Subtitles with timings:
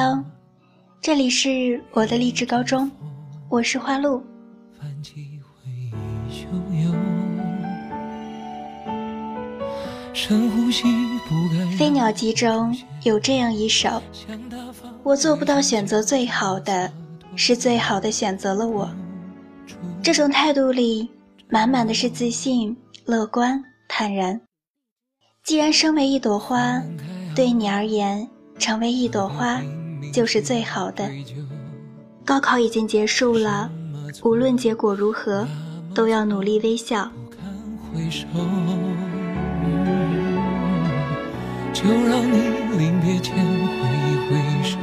[0.00, 0.24] Hello，
[1.02, 2.88] 这里是我的励志高中，
[3.48, 4.22] 我是花露。
[11.76, 12.72] 飞鸟集中
[13.02, 14.00] 有这样一首：
[15.02, 16.92] 我做不到选择最好的，
[17.34, 18.88] 是最好的选择了我。
[20.00, 21.10] 这种态度里
[21.48, 24.40] 满满的是自信、乐观、坦然。
[25.42, 26.80] 既然身为一朵花，
[27.34, 28.28] 对你而言，
[28.60, 29.60] 成为一朵花
[30.12, 31.08] 就是最好的。
[32.24, 33.70] 高考已经结束了，
[34.22, 35.46] 无论结果如何，
[35.94, 37.10] 都要努力微笑。
[41.72, 42.38] 就让你
[42.76, 44.76] 临别前挥一挥手，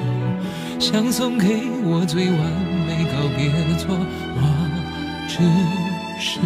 [0.80, 2.40] 想送给我最完
[2.88, 3.94] 美告别作，
[4.38, 4.42] 我
[5.28, 5.44] 只
[6.20, 6.40] 是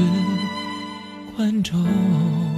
[1.38, 2.49] 观众。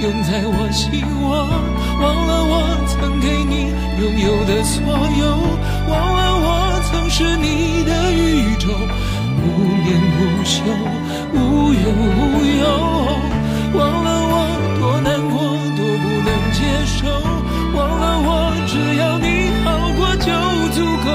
[0.00, 1.26] 拥在我心窝，
[2.00, 2.54] 忘了我
[2.86, 4.78] 曾给你拥有的所
[5.18, 5.26] 有，
[5.90, 6.46] 忘了我
[6.88, 8.68] 曾是你的宇宙，
[9.38, 10.62] 不眠不休。
[11.34, 12.64] 无忧无忧，
[13.74, 14.34] 忘了我
[14.78, 15.34] 多难过，
[15.76, 16.98] 多不能接受，
[17.74, 19.66] 忘了我只要你好
[19.98, 20.30] 过就
[20.74, 21.06] 足够，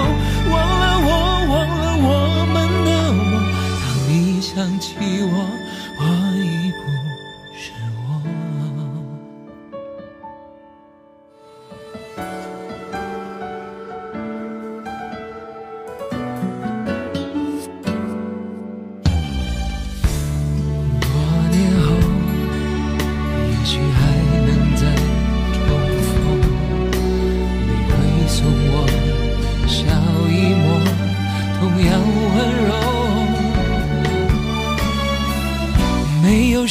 [0.51, 1.09] 忘了我，
[1.47, 2.07] 忘了我
[2.51, 3.47] 们的梦，
[3.79, 4.11] 当你
[4.41, 5.47] 想起我，
[5.97, 6.01] 我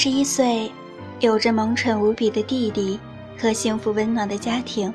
[0.00, 0.70] 十一岁，
[1.18, 3.00] 有着萌蠢无比的弟弟
[3.36, 4.94] 和幸福温暖的家庭，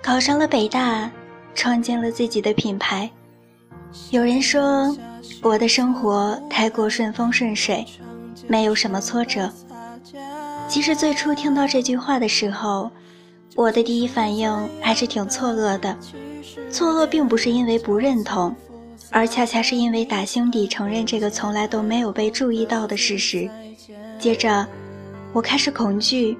[0.00, 1.10] 考上了北大，
[1.52, 3.10] 创建了自己的品牌。
[4.12, 4.96] 有人说
[5.42, 7.84] 我的生活太过顺风顺水，
[8.46, 9.50] 没有什么挫折。
[10.68, 12.88] 其实最初听到这句话的时候，
[13.56, 14.48] 我的第一反应
[14.80, 15.98] 还是挺错愕的。
[16.70, 18.54] 错愕并不是因为不认同，
[19.10, 23.50] 而恰恰是因为打心底承认这个从来都没有被注意到的事实。
[24.18, 24.66] 接着，
[25.32, 26.36] 我开始恐惧，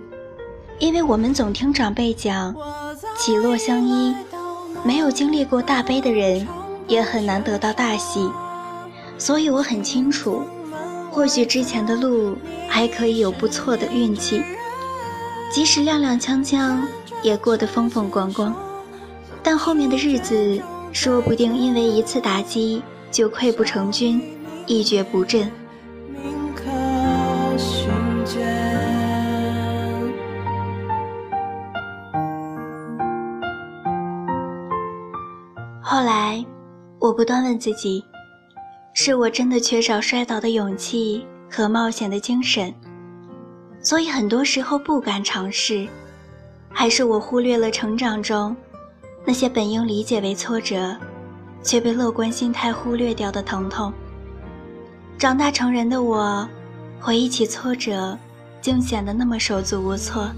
[0.79, 2.55] 因为我们总听长辈讲
[3.19, 4.15] “起落相依”，
[4.83, 6.47] 没有经历过大悲的人
[6.87, 8.31] 也很难得到大喜，
[9.19, 10.43] 所以我很清楚，
[11.11, 12.37] 或许之前的路
[12.69, 14.43] 还可以有不错的运气，
[15.53, 16.79] 即使踉踉跄跄，
[17.23, 18.55] 也过得风风光光。
[19.43, 20.59] 但后面的日子，
[20.91, 24.23] 说不定因为一次打击就溃不成军，
[24.67, 25.51] 一蹶不振。
[37.25, 38.05] 不断问自己：
[38.93, 42.71] 是我真的缺少摔倒的勇气和冒险的精神，
[43.81, 45.89] 所以很多时候不敢尝试，
[46.69, 48.55] 还是我忽略了成长中？
[49.25, 50.95] 那些本应理解为挫折，
[51.63, 53.91] 却被乐观心态忽略掉的疼痛。
[55.17, 56.47] 长大成人的我，
[57.01, 58.19] 回忆起挫折，
[58.61, 60.31] 竟显得那么手足无措，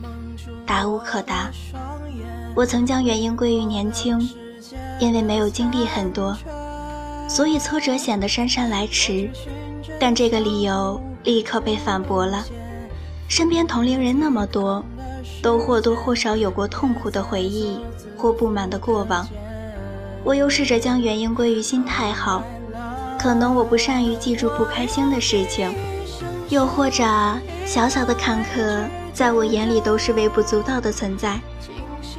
[0.65, 1.51] 答无可答。
[2.55, 4.21] 我曾将原因归于年轻，
[5.01, 6.39] 因为没有经历很多，
[7.29, 9.31] 所以挫折显得姗姗来迟。
[9.99, 12.45] 但这个理由立刻被反驳了。
[13.29, 14.85] 身边同龄人那么多。
[15.43, 17.79] 都或多或少有过痛苦的回忆
[18.17, 19.27] 或不满的过往，
[20.25, 22.43] 我又试着将原因归于心态好，
[23.19, 25.73] 可能我不善于记住不开心的事情，
[26.49, 27.05] 又或者
[27.65, 31.39] 小小的坎坷在我眼里都是微不足道的存在。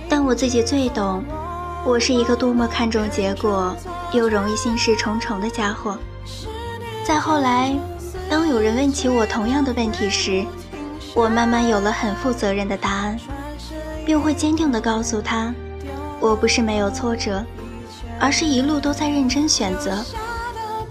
[0.07, 1.23] 但我自己最懂，
[1.85, 3.75] 我是一个多么看重结果
[4.11, 5.97] 又容易心事重重的家伙。
[7.03, 7.75] 再后来，
[8.29, 10.45] 当有人问起我同样的问题时，
[11.13, 13.17] 我慢慢有了很负责任的答案，
[14.05, 15.53] 并会坚定地告诉他：
[16.19, 17.43] 我不是没有挫折，
[18.19, 20.03] 而是一路都在认真选择。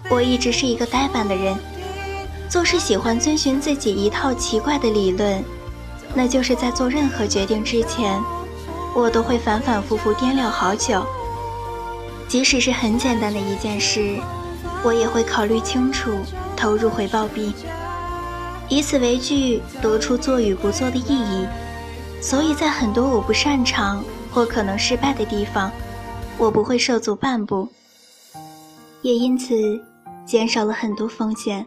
[0.09, 1.57] 我一直是一个呆板的人，
[2.49, 5.43] 做事喜欢遵循自己一套奇怪的理论，
[6.15, 8.19] 那就是在做任何决定之前，
[8.95, 11.05] 我都会反反复复掂量好久。
[12.29, 14.19] 即使是很简单的一件事，
[14.83, 16.19] 我也会考虑清楚，
[16.57, 17.55] 投入回报比。
[18.69, 21.47] 以此为据，得出做与不做的意义。
[22.21, 24.03] 所以在很多我不擅长
[24.33, 25.71] 或可能失败的地方，
[26.37, 27.69] 我不会涉足半步，
[29.03, 29.81] 也因此
[30.25, 31.65] 减少了很多风险。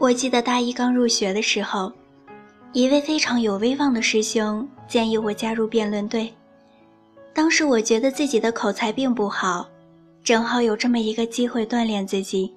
[0.00, 1.92] 我记得大一刚入学的时候，
[2.72, 6.32] 一位非常有威望的师兄建议我加入辩论队。
[7.34, 9.68] 当时我觉得自己的口才并不好，
[10.24, 12.50] 正好有这么一个机会锻炼自己，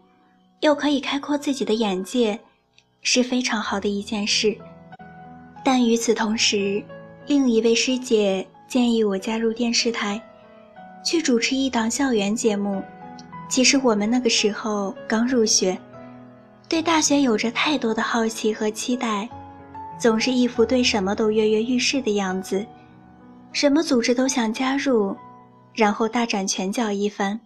[0.62, 2.40] 又可以开阔自己的眼界，
[3.02, 4.58] 是非常好的一件事。
[5.66, 6.82] 但与此同时，
[7.28, 10.22] 另一位师姐建议我加入电视台，
[11.04, 12.82] 去主持一档校园节目。
[13.50, 15.78] 其实我们那个时候刚入学。
[16.68, 19.30] 对大学有着太多的好奇和期待，
[20.00, 22.66] 总是一副对什么都跃跃欲试的样子，
[23.52, 25.16] 什么组织都想加入，
[25.74, 27.40] 然后大展拳脚一番。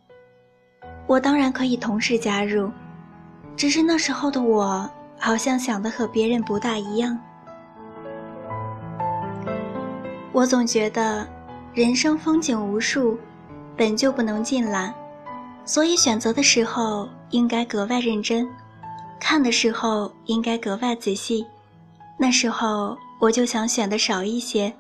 [1.06, 2.72] 我当然可以同时加入，
[3.56, 7.18] 只是那时候的我好像想的和别人不大一样。
[10.32, 11.28] 我总觉得
[11.74, 13.18] 人生风景无数，
[13.76, 14.94] 本就不能尽览，
[15.66, 18.48] 所以选择的时候应该格外认真。
[19.20, 21.46] 看的时候应该格外仔细，
[22.18, 24.74] 那时候我就想选的少一些，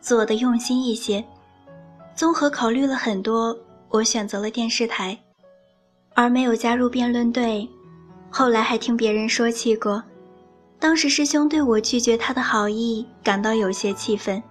[0.00, 1.24] 做的用心一些。
[2.14, 3.56] 综合考虑了很多，
[3.88, 5.18] 我选择了电视台，
[6.14, 7.68] 而没有加入辩论队。
[8.30, 10.02] 后来还听别人说起过，
[10.78, 14.42] 当时师兄对我拒绝他的好意感到有些气愤。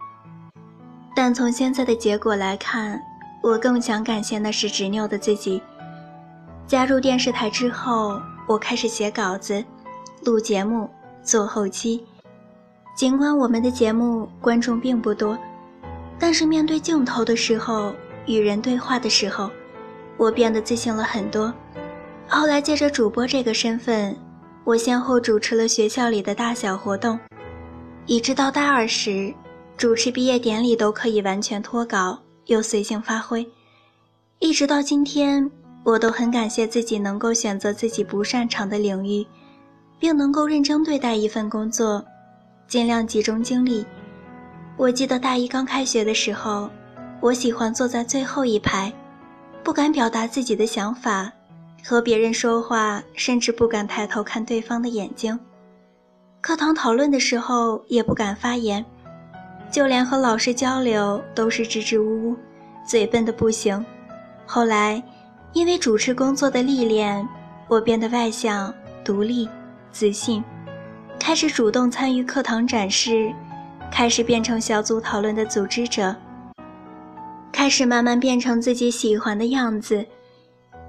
[1.15, 3.01] 但从现在的结果来看，
[3.41, 5.61] 我更想感谢那时执拗的自己。
[6.67, 8.19] 加入电视台之后。
[8.49, 9.63] 我开始写稿子、
[10.25, 10.89] 录节目、
[11.21, 12.03] 做后期。
[12.97, 15.37] 尽管我们的节目观众并不多，
[16.17, 17.93] 但是面对镜头的时候，
[18.25, 19.51] 与人对话的时候，
[20.17, 21.53] 我变得自信了很多。
[22.27, 24.17] 后来借着主播这个身份，
[24.63, 27.19] 我先后主持了学校里的大小活动，
[28.07, 29.31] 一直到大二时，
[29.77, 33.47] 主持毕业典礼都可以完全脱稿又随性发挥。
[34.39, 35.51] 一直到今天，
[35.83, 39.25] 我都很感谢自己能够选择自己不擅长的领域，
[39.97, 42.03] 并能够认真对待一份工作，
[42.67, 43.85] 尽量集中精力。
[44.77, 46.69] 我记得大一刚开学的时候，
[47.21, 48.93] 我喜欢坐在最后一排，
[49.63, 51.31] 不敢表达自己的想法。
[51.81, 55.37] 和别人说话，甚至不敢抬头看对方的眼睛；
[56.41, 58.85] 课堂讨论的时候也不敢发言，
[59.71, 62.35] 就连和老师交流都是支支吾吾，
[62.85, 63.83] 嘴笨的不行。
[64.45, 65.01] 后来，
[65.53, 67.27] 因为主持工作的历练，
[67.67, 69.49] 我变得外向、独立、
[69.91, 70.43] 自信，
[71.19, 73.33] 开始主动参与课堂展示，
[73.91, 76.15] 开始变成小组讨论的组织者，
[77.51, 80.05] 开始慢慢变成自己喜欢的样子。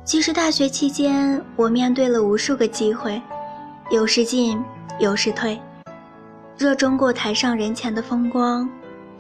[0.05, 3.21] 其实大学期间，我面对了无数个机会，
[3.91, 4.63] 有时进，
[4.99, 5.59] 有时退，
[6.59, 8.69] 热衷过台上人前的风光，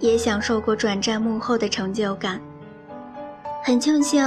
[0.00, 2.40] 也享受过转战幕后的成就感。
[3.62, 4.23] 很庆幸，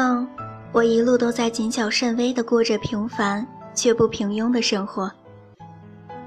[0.74, 5.10] 我一路都在谨小慎微地过着平凡却不平庸的生活，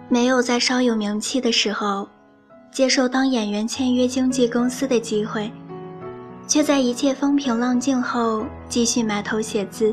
[0.08, 2.08] 没有在稍有名气的时候，
[2.70, 5.50] 接受当演员签约经纪公司的机会，
[6.46, 9.92] 却在一切风平浪静后继续埋头写字。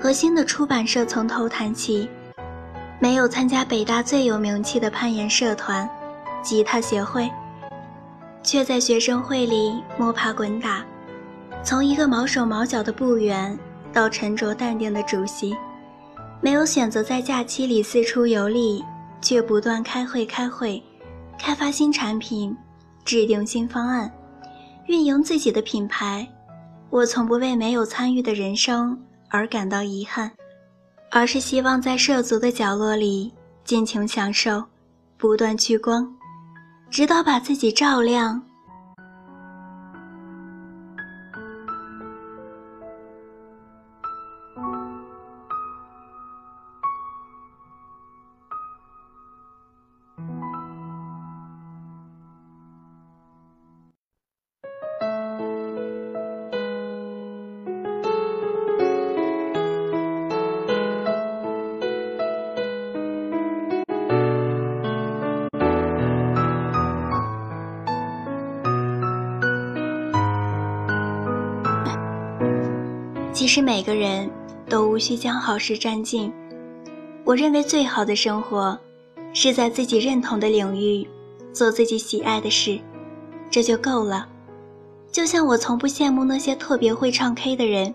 [0.00, 2.08] 和新的出版社从头谈起，
[3.00, 5.88] 没有参加北大最有名气的攀岩社团——
[6.44, 7.28] 吉他协会，
[8.42, 10.84] 却在学生会里摸爬滚打，
[11.64, 13.58] 从一个毛手毛脚的部员
[13.92, 15.56] 到沉着淡定的主席。
[16.40, 18.84] 没有选择在假期里四处游历，
[19.22, 20.82] 却不断开会开会，
[21.38, 22.54] 开发新产品，
[23.04, 24.12] 制定新方案，
[24.86, 26.28] 运营自己的品牌。
[26.90, 28.96] 我从不为没有参与的人生。
[29.30, 30.30] 而感到遗憾，
[31.10, 33.32] 而是希望在涉足的角落里
[33.64, 34.62] 尽情享受，
[35.18, 36.08] 不断聚光，
[36.88, 38.40] 直到把自己照亮。
[73.44, 74.30] 其实每个人
[74.70, 76.32] 都无需将好事占尽。
[77.24, 78.78] 我认为最好的生活，
[79.34, 81.06] 是在自己认同的领域，
[81.52, 82.80] 做自己喜爱的事，
[83.50, 84.26] 这就够了。
[85.12, 87.92] 就像我从不羡慕那些特别会唱 K 的人，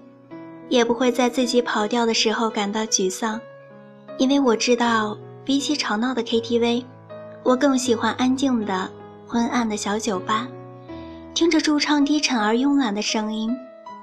[0.69, 3.41] 也不会在自己跑调的时候感到沮丧，
[4.19, 6.83] 因为我知道，比起吵闹的 KTV，
[7.41, 8.87] 我更喜欢安静的、
[9.25, 10.47] 昏暗的小酒吧，
[11.33, 13.49] 听着驻唱低沉而慵懒的声音。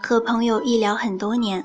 [0.00, 1.65] 和朋友一聊很多年，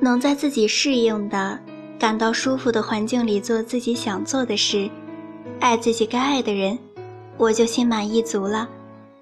[0.00, 1.58] 能在自己适应的、
[1.98, 4.88] 感到舒服的环境里做自己想做的事，
[5.58, 6.78] 爱自己该爱的人，
[7.36, 8.68] 我就心满意足了。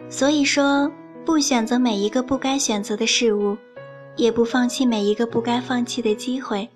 [0.09, 0.91] 所以说，
[1.25, 3.57] 不选择每一个不该选择的事物，
[4.17, 6.69] 也不放弃每一个不该放弃的机会。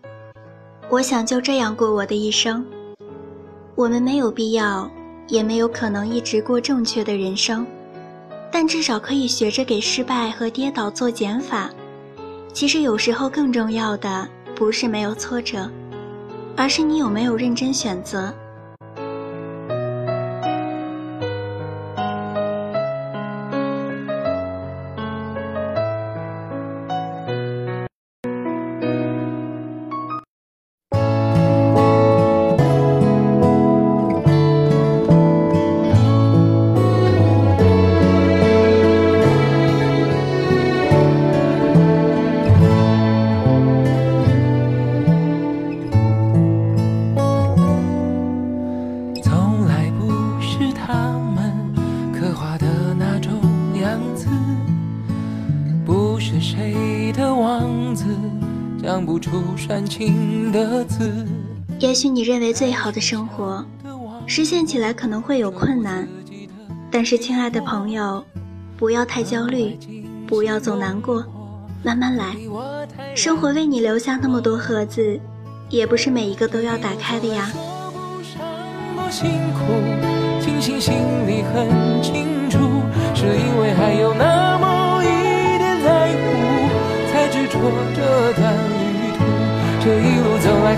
[0.88, 2.64] 我想就这样过我的一生。
[3.74, 4.90] 我们没有必要。
[5.32, 7.66] 也没有可能一直过正确的人生，
[8.50, 11.70] 但至少可以学着给失败和跌倒做减法。
[12.52, 15.70] 其实有时候更重要的不是没有挫折，
[16.54, 18.30] 而是你有没有认真选择。
[61.78, 63.64] 也许你认为最好的生活，
[64.26, 66.08] 实现起来可能会有困难，
[66.90, 68.24] 但是亲爱的朋友，
[68.76, 69.78] 不要太焦虑，
[70.26, 71.24] 不要总难过，
[71.82, 72.36] 慢慢来。
[73.14, 75.20] 生活为你留下那么多盒子，
[75.68, 77.50] 也不是每一个都要打开的呀。
[79.10, 80.94] 信心
[81.26, 82.58] 里很清楚，
[83.14, 84.51] 是因为还有那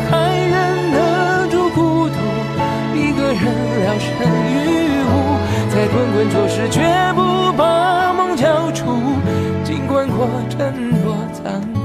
[0.08, 0.10] 还
[0.52, 2.16] 忍得住孤独，
[2.94, 3.42] 一个人
[3.82, 4.10] 聊胜
[4.52, 4.54] 于
[5.04, 5.12] 无，
[5.70, 6.80] 在滚滚浊世，绝
[7.14, 8.84] 不把梦交出，
[9.64, 10.58] 尽管过程
[11.02, 11.82] 多残酷。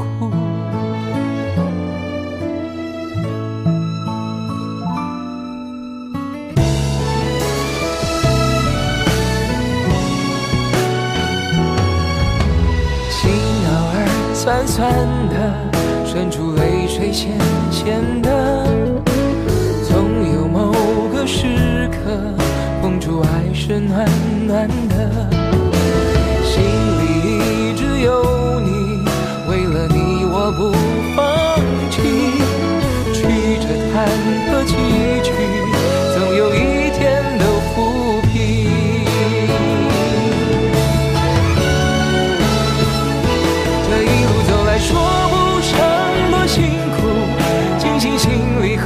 [14.34, 14.90] 酸酸
[15.30, 15.36] 的，
[16.12, 17.38] 渗出泪水咸
[17.70, 18.66] 咸的，
[19.88, 20.72] 总有某
[21.14, 22.34] 个时刻，
[22.82, 24.10] 碰触爱是暖
[24.48, 25.30] 暖的，
[26.44, 27.04] 心里
[27.70, 29.06] 一直有你，
[29.48, 30.72] 为了你我不
[31.16, 31.62] 放
[31.92, 32.02] 弃，
[33.14, 33.22] 曲
[33.62, 34.10] 折坎
[34.50, 34.66] 坷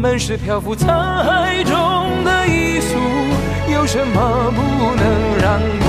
[0.00, 2.96] 们是漂浮沧海中的一粟，
[3.70, 4.62] 有什么不
[4.96, 5.04] 能
[5.38, 5.84] 让步？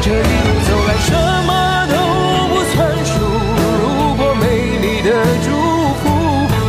[0.00, 1.12] 这一路走来，什
[1.44, 1.52] 么
[1.86, 1.94] 都
[2.48, 3.12] 不算数。
[3.82, 3.84] 如
[4.16, 4.44] 果没
[4.80, 5.08] 你的
[5.44, 5.48] 祝
[6.00, 6.02] 福，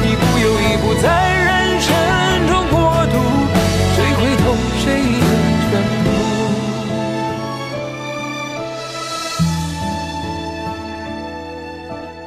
[0.03, 1.87] 一步又一步在人生
[2.49, 2.75] 中过
[3.07, 3.15] 渡，
[3.95, 4.45] 谁会懂
[4.83, 4.85] 谁
[5.21, 5.25] 的
[5.71, 5.71] 全
[6.03, 6.05] 部？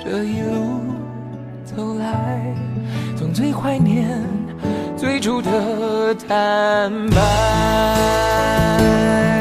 [0.02, 0.80] 这一路
[1.66, 2.02] 走来，
[3.14, 4.08] 总最怀念
[4.96, 9.33] 最初的坦白。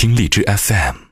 [0.00, 1.09] 听荔枝 FM。